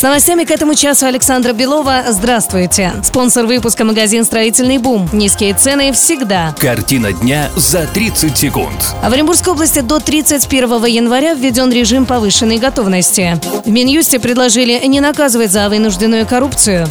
[0.00, 2.04] С новостями к этому часу Александра Белова.
[2.08, 2.94] Здравствуйте.
[3.04, 5.06] Спонсор выпуска магазин «Строительный бум».
[5.12, 6.54] Низкие цены всегда.
[6.58, 8.94] Картина дня за 30 секунд.
[9.02, 13.38] А в Оренбургской области до 31 января введен режим повышенной готовности.
[13.66, 16.86] В Минюсте предложили не наказывать за вынужденную коррупцию.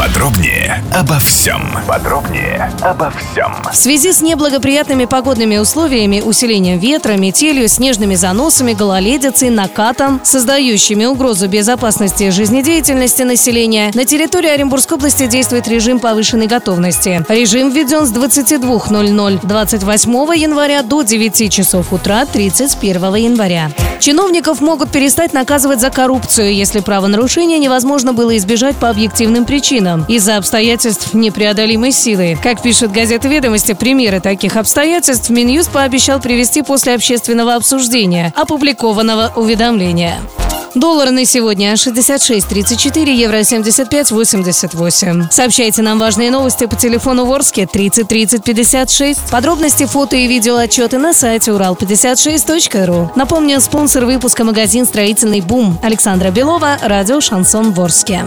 [0.00, 1.60] Подробнее обо всем.
[1.86, 3.52] Подробнее обо всем.
[3.70, 11.48] В связи с неблагоприятными погодными условиями, усилением ветра, метелью, снежными заносами, гололедицей, накатом, создающими угрозу
[11.48, 17.22] безопасности жизнедеятельности населения, на территории Оренбургской области действует режим повышенной готовности.
[17.28, 23.70] Режим введен с 22.00 28 января до 9 часов утра 31 января.
[24.00, 30.38] Чиновников могут перестать наказывать за коррупцию, если правонарушение невозможно было избежать по объективным причинам из-за
[30.38, 32.38] обстоятельств непреодолимой силы.
[32.42, 40.16] Как пишет газета «Ведомости», примеры таких обстоятельств Минюст пообещал привести после общественного обсуждения, опубликованного уведомления.
[40.74, 45.30] Доллар на сегодня 66.34, евро 75.88.
[45.30, 49.30] Сообщайте нам важные новости по телефону Ворске 30 30 56.
[49.30, 53.12] Подробности, фото и видео отчеты на сайте урал56.ру.
[53.16, 58.24] Напомню, спонсор выпуска магазин «Строительный бум» Александра Белова, радио «Шансон Ворске».